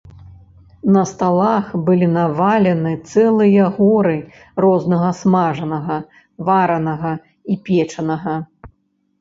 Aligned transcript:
На 0.93 1.01
сталах 1.09 1.67
былі 1.89 2.07
навалены 2.13 2.93
цэлыя 3.11 3.67
горы 3.77 4.15
рознага 4.65 5.13
смажанага, 5.21 5.99
варанага 6.51 7.11
і 7.55 7.61
печанага. 7.69 8.35